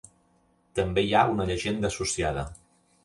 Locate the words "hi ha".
1.07-1.23